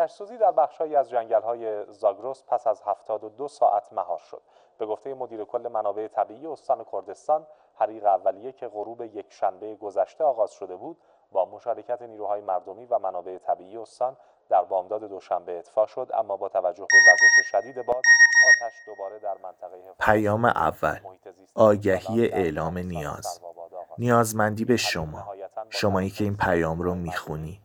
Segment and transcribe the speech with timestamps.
[0.00, 4.42] آتش سوزی در بخشهایی از جنگل‌های زاگرس پس از 72 ساعت مهار شد.
[4.78, 10.24] به گفته مدیر کل منابع طبیعی استان کردستان، حریق اولیه که غروب یک شنبه گذشته
[10.24, 10.96] آغاز شده بود،
[11.32, 14.16] با مشارکت نیروهای مردمی و منابع طبیعی استان
[14.48, 18.02] در بامداد دوشنبه اطفاء شد اما با توجه به وزش شدید باد
[18.48, 20.98] آتش دوباره در منطقه پیام اول.
[21.54, 23.40] آگهی اعلام نیاز.
[23.98, 25.34] نیازمندی به شما.
[25.70, 27.60] شمایی که این پیام رو می‌خونی.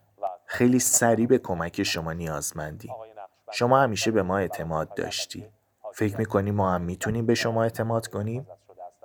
[0.54, 2.90] خیلی سریع به کمک شما نیازمندی.
[3.52, 5.48] شما همیشه به ما اعتماد داشتی.
[5.94, 8.48] فکر می‌کنی ما هم می‌تونیم به شما اعتماد کنیم؟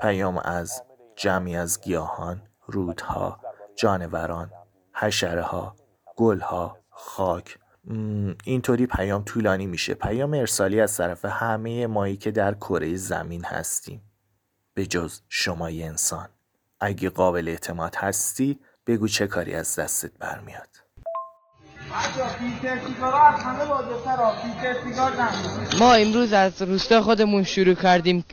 [0.00, 0.82] پیام از
[1.16, 3.40] جمعی از گیاهان، رودها،
[3.76, 4.50] جانوران،
[4.94, 5.76] حشره ها،
[6.16, 7.58] گل ها، خاک.
[8.44, 9.94] اینطوری پیام طولانی میشه.
[9.94, 14.02] پیام ارسالی از طرف همه مایی که در کره زمین هستیم.
[14.74, 16.28] به جز شمای انسان.
[16.80, 20.87] اگه قابل اعتماد هستی بگو چه کاری از دستت برمیاد.
[25.80, 28.24] ما امروز از روستا خودمون شروع کردیم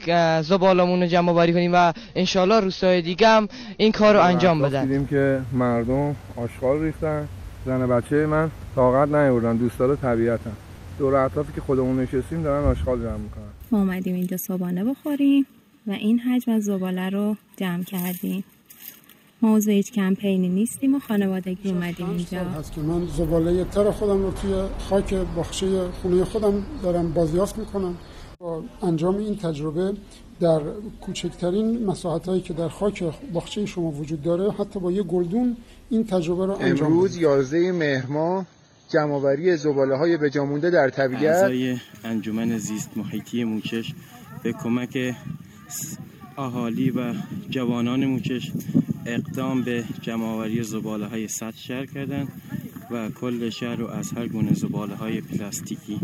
[0.41, 4.85] زبالمون رو جمع باری کنیم و انشالله روستای دیگه هم این کار رو انجام بدن.
[4.85, 7.27] دیدیم که مردم آشغال ریختن.
[7.65, 10.53] زن بچه من طاقت نیوردن دوستدار طبیعتن.
[10.99, 13.43] دور اطرافی که خودمون نشستیم دارن آشغال جمع می‌کنن.
[13.71, 15.45] ما اومدیم اینجا صبحانه بخوریم
[15.87, 18.43] و این حجم از زباله رو جمع کردیم.
[19.41, 22.39] ما عضو هیچ کمپینی نیستیم و خانوادگی اومدیم اینجا.
[22.39, 24.53] هست که من زباله تر خودم رو توی
[24.89, 27.97] خاک باخچه خونه خودم دارم بازیافت می‌کنم.
[28.39, 29.93] با انجام این تجربه
[30.39, 30.61] در
[31.01, 35.57] کوچکترین مساحت هایی که در خاک باخچه شما وجود داره حتی با یه گلدون
[35.89, 38.45] این تجربه رو انجام امروز 11 مهر ماه
[38.89, 41.23] جمعآوری زباله های بجامونده در طبیعت.
[41.23, 43.93] اعضای انجمن زیست محیطی موکش
[44.43, 45.15] به کمک
[46.37, 47.13] اهالی و
[47.49, 48.51] جوانان موکش
[49.05, 52.27] اقدام به جمعآوری زباله های سطح شهر کردن
[52.91, 55.99] و کل شهر رو از هر گونه زباله های پلاستیکی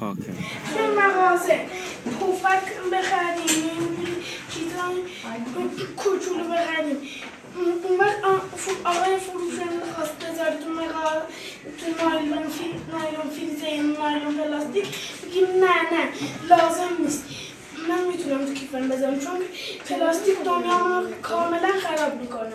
[0.00, 1.60] پاک کردن مغازه
[2.20, 3.46] پوفک بخریم
[4.50, 4.86] چیزا
[5.96, 6.96] کوچولو بخریم.
[7.56, 8.24] اون وقت
[8.84, 11.26] آقای فروشن خواست بذاره تو مغازه
[11.78, 14.86] تو نایلون فیل نایلون فیل نایلون پلاستیک.
[15.22, 16.08] بگیم نه نه
[16.50, 17.24] لازم نیست.
[17.88, 19.40] من می‌تونم تو کیفم بذارم چون
[19.88, 22.54] پلاستیک دنیا کاملا خراب می‌کنه.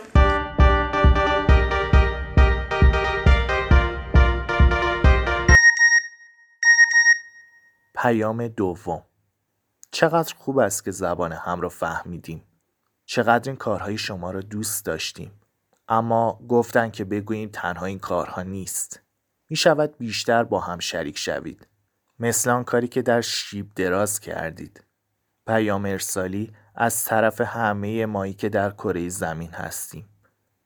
[7.95, 9.03] پیام دوم.
[9.91, 12.43] چقدر خوب است که زبان هم را فهمیدیم.
[13.05, 15.31] چقدر این کارهای شما را دوست داشتیم.
[15.87, 19.01] اما گفتن که بگوییم تنها این کارها نیست.
[19.49, 21.67] می شود بیشتر با هم شریک شوید.
[22.19, 24.83] مثل آن کاری که در شیب دراز کردید.
[25.49, 30.05] پیام ارسالی از طرف همه مایی که در کره زمین هستیم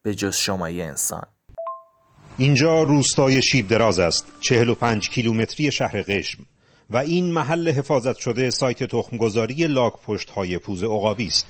[0.02, 1.24] به جز شمای انسان
[2.38, 6.46] اینجا روستای شیب دراز است 45 کیلومتری شهر قشم
[6.90, 11.48] و این محل حفاظت شده سایت تخمگذاری لاک پشت های پوز عقابی است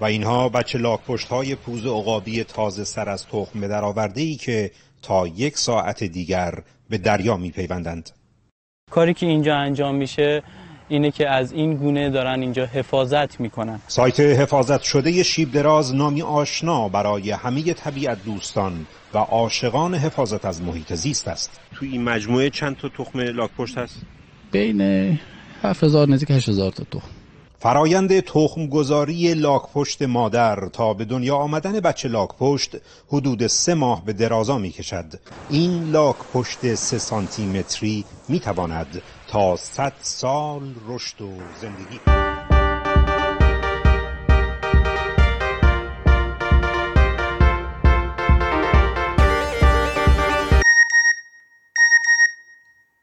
[0.00, 4.34] و اینها بچه لاک پشت های پوز عقابی تازه سر از تخم در آورده ای
[4.34, 4.70] که
[5.02, 6.54] تا یک ساعت دیگر
[6.88, 8.10] به دریا می پیوندند.
[8.90, 10.42] کاری که اینجا انجام میشه
[10.90, 16.22] اینه که از این گونه دارن اینجا حفاظت می‌کنن سایت حفاظت شده شیب دراز نامی
[16.22, 22.50] آشنا برای همه طبیعت دوستان و عاشقان حفاظت از محیط زیست است تو این مجموعه
[22.50, 23.96] چند تا تخم لاکپشت هست؟
[24.52, 25.18] بین
[25.62, 27.08] 7000 نزدیک 8000 تا تخم
[27.58, 32.76] فرایند تخمگذاری لاکپشت مادر تا به دنیا آمدن بچه لاکپشت
[33.08, 35.20] حدود سه ماه به درازا می کشد.
[35.50, 42.00] این لاکپشت سه سانتی متری می تواند تا صد سال رشد و زندگی.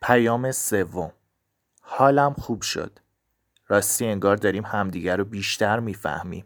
[0.01, 1.11] پیام سوم.
[1.81, 2.99] حالم خوب شد.
[3.67, 6.45] راستی انگار داریم همدیگر رو بیشتر می‌فهمیم.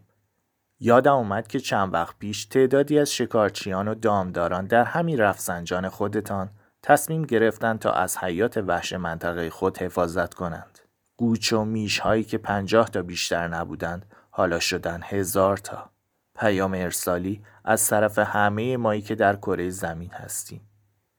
[0.80, 6.50] یادم اومد که چند وقت پیش تعدادی از شکارچیان و دامداران در همین رفسنجان خودتان
[6.82, 10.78] تصمیم گرفتند تا از حیات وحش منطقه خود حفاظت کنند.
[11.16, 15.90] گوچ و میش هایی که پنجاه تا بیشتر نبودند حالا شدن هزار تا.
[16.38, 20.68] پیام ارسالی از طرف همه مایی که در کره زمین هستیم.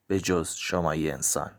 [0.07, 1.51] به جز شمای انسان.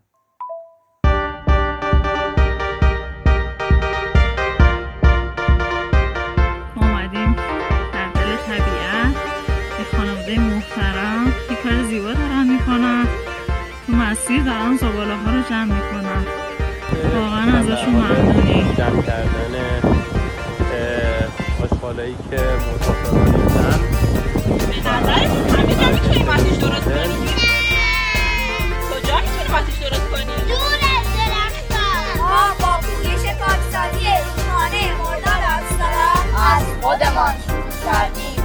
[14.65, 16.25] آن زباله ها رو جمع می‌کنن
[17.15, 18.75] واقعا ازشون ممنونیم.
[18.79, 19.55] جمع کردن
[21.65, 23.33] آشغالایی که مسافران
[26.61, 26.89] درست
[28.91, 29.19] کجا
[29.81, 30.09] درست
[30.49, 32.05] دور از درختان.
[32.19, 32.43] ما
[34.99, 35.45] مرداد
[36.37, 37.35] از خودمان
[37.85, 38.41] کردیم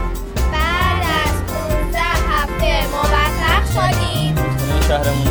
[0.52, 4.36] بعد از 15 هفته موفق شدیم.
[4.88, 5.29] شهرمون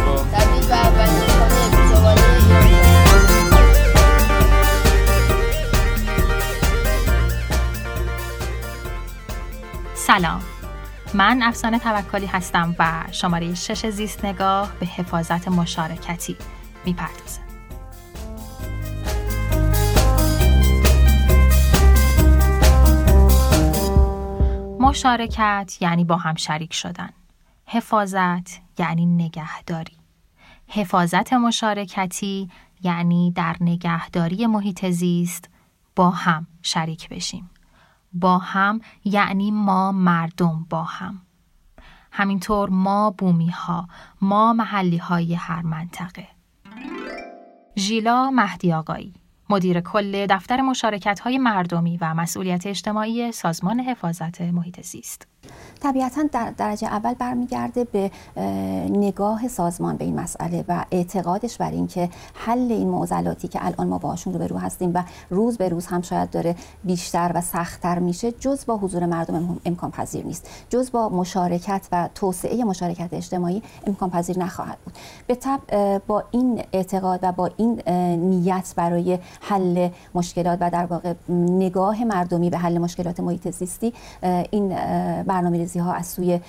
[9.95, 10.41] سلام.
[11.15, 16.37] من افسانه توکلی هستم و شماره شش زیست نگاه به حفاظت مشارکتی
[16.85, 17.41] می‌پردازه
[24.81, 27.11] مشارکت یعنی با هم شریک شدن.
[27.67, 29.98] حفاظت یعنی نگهداری.
[30.69, 32.49] حفاظت مشارکتی
[32.83, 35.51] یعنی در نگهداری محیط زیست
[35.97, 37.51] با هم شریک بشیم.
[38.13, 41.21] با هم یعنی ما مردم با هم.
[42.13, 43.89] همینطور ما بومی ها
[44.21, 46.29] ما محلی های هر منطقه.
[47.77, 49.15] ژیلا مهدی آقایی
[49.51, 55.29] مدیر کل دفتر مشارکت های مردمی و مسئولیت اجتماعی سازمان حفاظت محیط زیست.
[55.81, 58.11] طبیعتا در درجه اول برمیگرده به
[58.91, 63.99] نگاه سازمان به این مسئله و اعتقادش بر اینکه حل این معضلاتی که الان ما
[63.99, 66.55] باشون رو هستیم و روز به روز هم شاید داره
[66.85, 70.49] بیشتر و سختتر میشه جز با حضور مردم امکان پذیر نیست.
[70.71, 74.95] جز با مشارکت و توسعه مشارکت اجتماعی امکان پذیر نخواهد بود.
[75.27, 75.61] به طب
[76.07, 77.83] با این اعتقاد و با این
[78.31, 83.93] نیت برای حل مشکلات و در واقع نگاه مردمی به حل مشکلات محیط زیستی
[84.51, 84.77] این
[85.39, 86.41] برنامه ریزی ها از سوی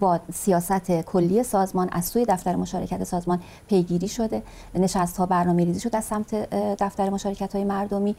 [0.00, 4.42] با سیاست کلی سازمان از سوی دفتر مشارکت سازمان پیگیری شده.
[4.74, 6.34] نشست ها برنامه ریزی شد از سمت
[6.82, 8.16] دفتر مشارکت های مردمی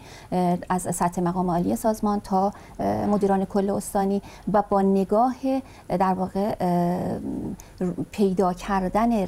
[0.69, 4.21] از سطح مقام عالی سازمان تا مدیران کل استانی
[4.53, 5.35] و با نگاه
[5.89, 6.55] در واقع
[8.11, 9.27] پیدا کردن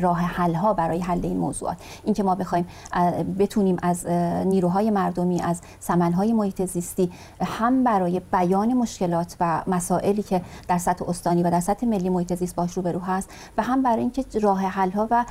[0.00, 1.76] راه حل ها برای حل این موضوعات.
[2.04, 2.66] اینکه ما بخوایم
[3.38, 4.06] بتونیم از
[4.46, 11.08] نیروهای مردمی از سمنهای محیط زیستی هم برای بیان مشکلات و مسائلی که در سطح
[11.08, 14.60] استانی و در سطح ملی محیط زیست باش روبرو هست و هم برای اینکه راه
[14.60, 15.24] حل ها و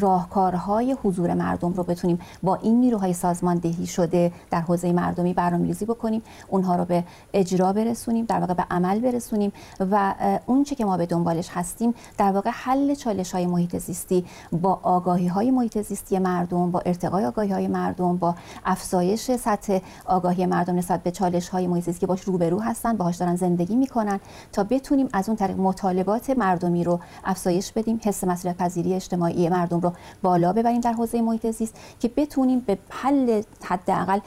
[0.00, 6.22] راهکارهای حضور مردم رو بتونیم با این نیروهای سازماندهی شده در حوزه مردمی برنامه‌ریزی بکنیم
[6.48, 10.14] اونها رو به اجرا برسونیم در واقع به عمل برسونیم و
[10.46, 14.80] اون چه که ما به دنبالش هستیم در واقع حل چالش های محیط زیستی با
[14.82, 18.34] آگاهی های محیط زیستی مردم با ارتقای آگاهی های مردم با
[18.64, 23.16] افزایش سطح آگاهی مردم نسبت به چالش های محیط زیستی که باش روبرو هستن باهاش
[23.16, 24.20] دارن زندگی می‌کنن
[24.52, 29.80] تا بتونیم از اون طریق مطالبات مردمی رو افزایش بدیم حس مسئولیت پذیری اجتماعی مردم
[29.80, 29.92] رو
[30.22, 34.18] بالا ببریم در حوزه محیط زیست که بتونیم به حل حداقل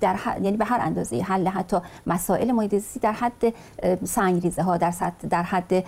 [0.00, 3.54] در یعنی به هر اندازه حل حتی مسائل محیط زیستی در حد
[4.04, 4.94] سنگریزه ها در
[5.30, 5.84] در حد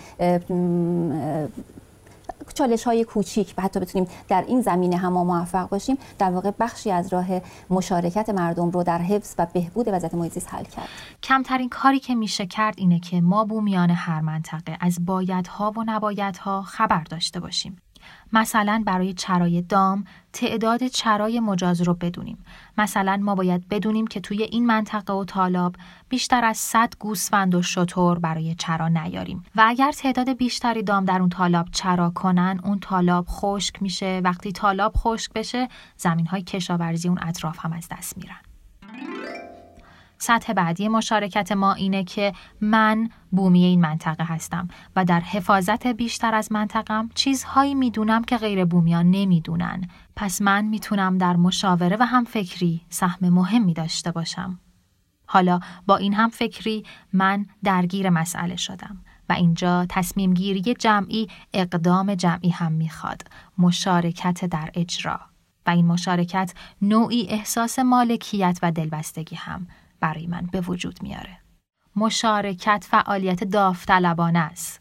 [2.54, 6.90] چالش های کوچیک و حتی بتونیم در این زمینه هم موفق باشیم در واقع بخشی
[6.90, 7.26] از راه
[7.70, 10.88] مشارکت مردم رو در حفظ و بهبود وضعیت محیط حل کرد.
[11.22, 16.62] کمترین کاری که میشه کرد اینه که ما بومیان هر منطقه از بایدها و نبایدها
[16.62, 17.76] خبر داشته باشیم.
[18.32, 22.44] مثلا برای چرای دام تعداد چرای مجاز رو بدونیم.
[22.78, 25.76] مثلا ما باید بدونیم که توی این منطقه و طالاب
[26.08, 29.44] بیشتر از 100 گوسفند و شتر برای چرا نیاریم.
[29.56, 34.20] و اگر تعداد بیشتری دام در اون طالاب چرا کنن اون طالاب خشک میشه.
[34.24, 38.51] وقتی طالاب خشک بشه زمین های کشاورزی اون اطراف هم از دست میرن.
[40.24, 46.34] سطح بعدی مشارکت ما اینه که من بومی این منطقه هستم و در حفاظت بیشتر
[46.34, 49.88] از منطقم چیزهایی می‌دونم که غیر بومیان نمی‌دونن.
[50.16, 54.58] پس من می‌تونم در مشاوره و همفکری سهم مهمی داشته باشم.
[55.26, 62.14] حالا با این هم فکری من درگیر مسئله شدم و اینجا تصمیم گیری جمعی اقدام
[62.14, 63.22] جمعی هم می‌خواد.
[63.58, 65.20] مشارکت در اجرا.
[65.66, 69.66] و این مشارکت نوعی احساس مالکیت و دلبستگی هم.
[70.02, 71.38] برای من به وجود میاره.
[71.96, 74.80] مشارکت فعالیت داوطلبانه است.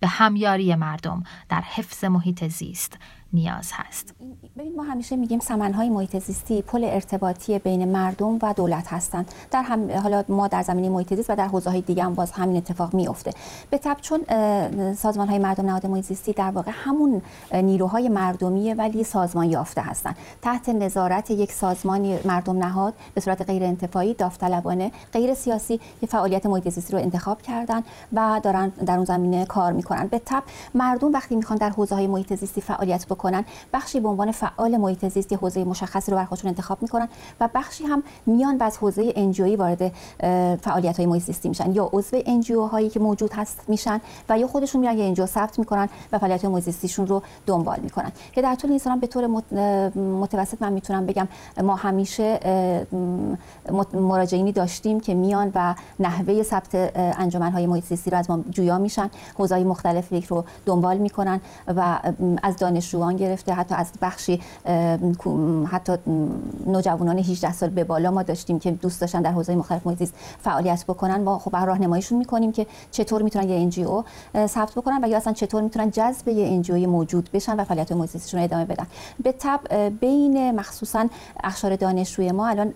[0.00, 2.98] به همیاری مردم در حفظ محیط زیست
[3.34, 4.14] نیاز هست.
[4.58, 9.34] ببین ما همیشه میگیم سمنهای محیط زیستی پل ارتباطی بین مردم و دولت هستند.
[9.50, 12.32] در هم حالا ما در زمینه محیط زیست و در حوزه های دیگه هم باز
[12.32, 13.30] همین اتفاق میفته
[13.70, 14.24] به طب چون
[14.94, 17.22] سازمان های مردم نهاد محیط زیستی در واقع همون
[17.52, 20.16] نیروهای مردمیه ولی سازمان یافته هستند.
[20.42, 26.46] تحت نظارت یک سازمان مردم نهاد به صورت غیر انتفاعی داوطلبانه غیر سیاسی که فعالیت
[26.46, 30.06] محیط زیستی رو انتخاب کردن و دارن در اون زمینه کار می‌کنن.
[30.06, 30.42] به طب
[30.74, 34.76] مردم وقتی می‌خوان در حوزه های محیط زیستی فعالیت بکنن می‌کنن بخشی به عنوان فعال
[34.76, 37.08] محیط زیست یه حوزه مشخصی رو بر خودشون انتخاب می‌کنن
[37.40, 39.92] و بخشی هم میان و از حوزه انجیوی وارد
[40.56, 41.72] فعالیت های محیط زیستی میشن.
[41.72, 45.58] یا عضو NGO هایی که موجود هست میشن و یا خودشون میان یه NGO ثبت
[45.58, 48.12] می‌کنن و فعالیت های محیط زیستیشون رو دنبال می‌کنن.
[48.32, 49.26] که در طول این سال به طور
[49.96, 51.28] متوسط من می‌تونم بگم
[51.62, 52.40] ما همیشه
[53.92, 58.78] مراجعینی داشتیم که میان و نحوه ثبت انجمن های محیط زیستی رو از ما جویا
[58.78, 59.10] میشن.
[59.38, 61.40] حوزه مختلفی رو دنبال می‌کنن
[61.76, 61.98] و
[62.42, 64.40] از دانشجویان جوان گرفته حتی از بخشی
[65.66, 65.92] حتی
[66.66, 70.08] نوجوانان 18 سال به بالا ما داشتیم که دوست داشتن در حوزه مختلف محیط
[70.42, 71.22] فعالیت بکنن.
[71.22, 74.04] ما خب راهنماییشون می‌کنیم که چطور می‌تونن یه ان او
[74.46, 78.34] ثبت بکنن و یا اصلا چطور می‌تونن جذب یه ان موجود بشن و فعالیت محیط
[78.34, 78.86] ادامه بدن.
[79.22, 79.60] به تب
[80.00, 81.06] بین مخصوصا
[81.44, 82.72] اخشار دانشجوی ما الان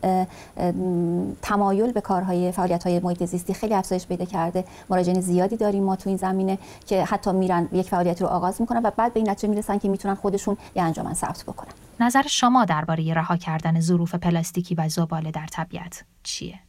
[1.42, 4.64] تمایل به کارهای فعالیت های محیط زیستی خیلی افزایش پیدا کرده.
[4.90, 8.82] مراجعین زیادی داریم ما تو این زمینه که حتی میرن یک فعالیت رو آغاز می‌کنن
[8.82, 11.72] و بعد به این نتیجه می‌رسن که می‌تونن خودشون یه انجمن ثبت بکنن.
[12.00, 16.60] نظر شما درباره رها کردن ظروف پلاستیکی و زباله در طبیعت چیه؟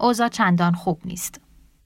[0.00, 1.40] اوضاع چندان خوب نیست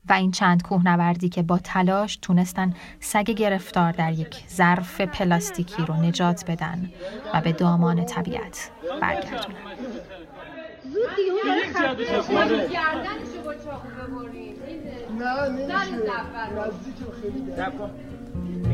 [0.08, 5.94] و این چند کوهنوردی که با تلاش تونستن سگ گرفتار در یک ظرف پلاستیکی رو
[5.94, 6.90] نجات بدن
[7.34, 8.70] و به دامان طبیعت
[9.00, 9.56] برگردونن.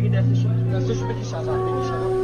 [0.05, 2.15] بگی دستشو دستشو بکش از هم بگی شما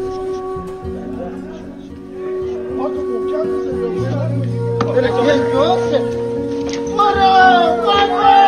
[4.91, 5.99] Olha que negócio!
[6.97, 8.40] Maravilha!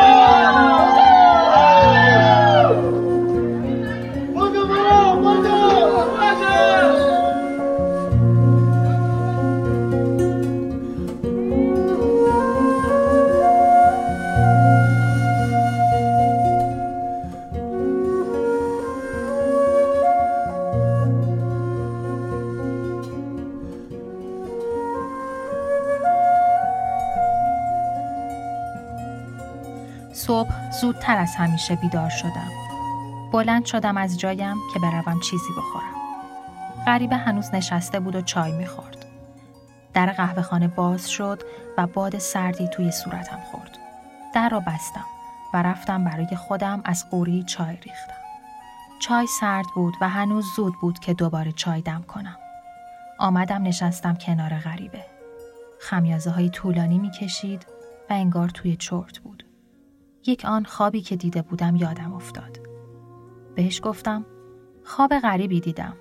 [30.80, 32.50] زودتر از همیشه بیدار شدم.
[33.32, 35.94] بلند شدم از جایم که بروم چیزی بخورم.
[36.86, 39.06] غریبه هنوز نشسته بود و چای می‌خورد.
[39.94, 41.42] در قهوه خانه باز شد
[41.78, 43.78] و باد سردی توی صورتم خورد.
[44.34, 45.04] در را بستم
[45.54, 48.22] و رفتم برای خودم از قوری چای ریختم.
[49.00, 52.36] چای سرد بود و هنوز زود بود که دوباره چای دم کنم.
[53.18, 55.04] آمدم نشستم کنار غریبه.
[55.80, 57.66] خمیازه های طولانی می‌کشید
[58.10, 59.44] و انگار توی چرت بود.
[60.26, 62.60] یک آن خوابی که دیده بودم یادم افتاد.
[63.54, 64.26] بهش گفتم
[64.84, 65.96] خواب غریبی دیدم.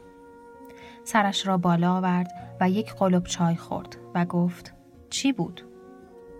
[1.03, 2.27] سرش را بالا آورد
[2.59, 4.73] و یک قلب چای خورد و گفت
[5.09, 5.61] چی بود؟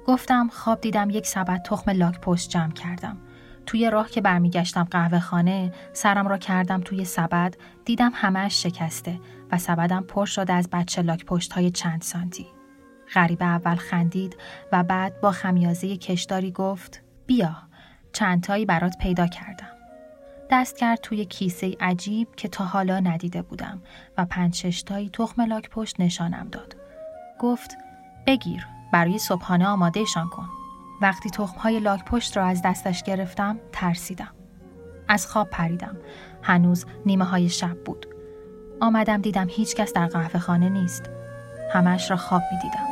[0.07, 3.17] گفتم خواب دیدم یک سبد تخم لاک پست جمع کردم.
[3.65, 9.19] توی راه که برمیگشتم قهوه خانه سرم را کردم توی سبد دیدم همهش شکسته
[9.51, 12.47] و سبدم پر شده از بچه لاک پشت های چند سانتی.
[13.13, 14.38] غریبه اول خندید
[14.71, 17.55] و بعد با خمیازه کشداری گفت بیا
[18.13, 19.67] چندتایی برات پیدا کردم.
[20.49, 23.81] دست کرد توی کیسه عجیب که تا حالا ندیده بودم
[24.17, 26.75] و پنج ششتایی تخم لاک پشت نشانم داد.
[27.39, 27.77] گفت
[28.27, 30.49] بگیر برای صبحانه آمادهشان کن.
[31.01, 34.33] وقتی تخمهای لاک پشت را از دستش گرفتم ترسیدم.
[35.07, 35.97] از خواب پریدم.
[36.41, 38.07] هنوز نیمه های شب بود.
[38.81, 41.09] آمدم دیدم هیچکس در قهوه خانه نیست.
[41.73, 42.90] همش را خواب می دیدم.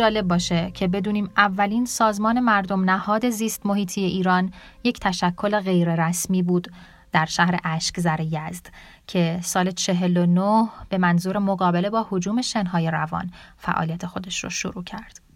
[0.00, 4.52] جالب باشه که بدونیم اولین سازمان مردم نهاد زیست محیطی ایران
[4.84, 6.68] یک تشکل غیررسمی بود
[7.12, 8.66] در شهر اشکزر یزد
[9.06, 15.29] که سال 49 به منظور مقابله با حجوم شنهای روان فعالیت خودش رو شروع کرد.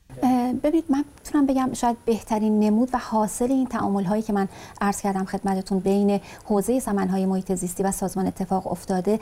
[0.63, 4.49] ببینید من می‌تونم بگم شاید بهترین نمود و حاصل این تعامل هایی که من
[4.81, 9.21] عرض کردم خدمتتون بین حوزه سمن های محیط زیستی و سازمان اتفاق افتاده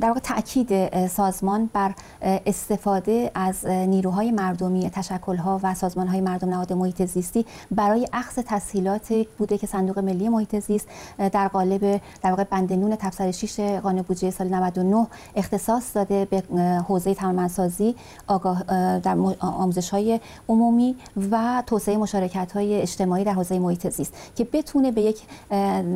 [0.00, 6.50] در واقع تاکید سازمان بر استفاده از نیروهای مردمی تشکل ها و سازمان های مردم
[6.50, 10.88] نهاد محیط زیستی برای اخذ تسهیلات بوده که صندوق ملی محیط زیست
[11.18, 16.42] در قالب در واقع بند تبصره 6 قانون بودجه سال 99 اختصاص داده به
[16.88, 17.94] حوزه توانمندسازی
[18.26, 18.64] آگاه
[18.98, 20.13] در آموزش های
[20.48, 20.96] عمومی
[21.30, 25.22] و توسعه مشارکت های اجتماعی در حوزه محیط زیست که بتونه به یک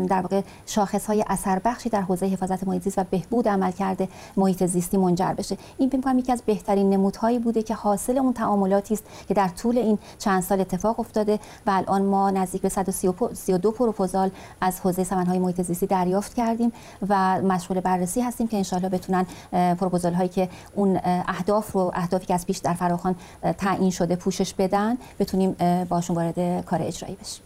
[0.08, 4.66] در واقع شاخص های اثر بخشی در حوزه حفاظت محیط زیست و بهبود عملکرد محیط
[4.66, 5.58] زیستی منجر بشه.
[5.78, 9.78] این فکر یکی از بهترین نمودهایی بوده که حاصل اون تعاملاتی است که در طول
[9.78, 15.38] این چند سال اتفاق افتاده و الان ما نزدیک به 132 پروپوزال از حوزه سمنهای
[15.38, 16.72] محیط زیستی دریافت کردیم
[17.08, 22.34] و مشغول بررسی هستیم که انشالله بتونن پروپوزال هایی که اون اهداف رو اهدافی که
[22.34, 23.14] از پیش در فراخوان
[23.58, 25.56] تعیین شده پوشش بدن بتونیم
[25.88, 27.42] باشون وارد کار اجرایی بشیم.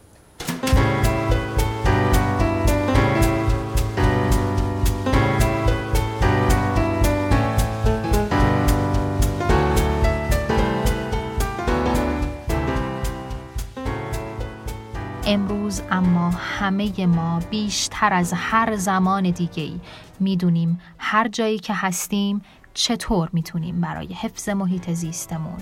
[15.25, 19.79] امروز اما همه ما بیشتر از هر زمان دیگه ای
[20.19, 22.41] می‌دونیم هر جایی که هستیم
[22.73, 25.57] چطور می‌تونیم برای حفظ محیط زیستمون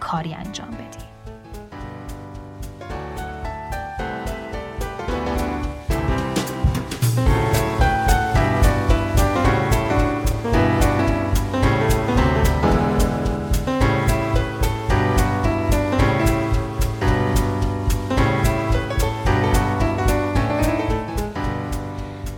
[0.00, 1.10] کاری انجام بدیم.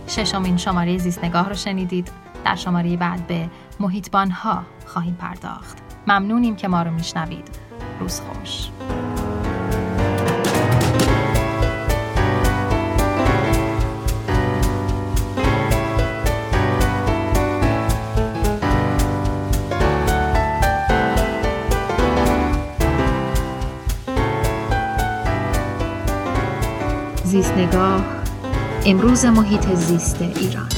[0.07, 2.11] ششمین شماره زیست نگاه رو شنیدید
[2.45, 7.49] در شماره بعد به محیطبان ها خواهیم پرداخت ممنونیم که ما رو میشنوید.
[7.99, 8.69] روز خوش.
[27.23, 28.05] زیست نگاه
[28.85, 30.69] امروز محیط زیست ایران.